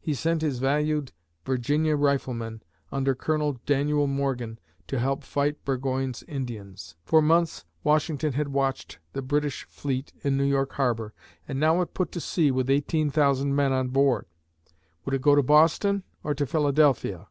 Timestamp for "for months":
7.04-7.64